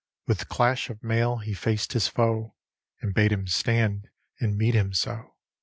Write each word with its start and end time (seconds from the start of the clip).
With 0.25 0.49
clash 0.49 0.89
of 0.89 1.03
mail 1.03 1.37
he 1.37 1.53
faced 1.53 1.93
his 1.93 2.07
foe. 2.07 2.55
And 3.01 3.13
bade 3.13 3.31
him 3.31 3.45
stand 3.45 4.09
and 4.39 4.57
meet 4.57 4.73
him 4.73 4.93
so. 4.93 5.35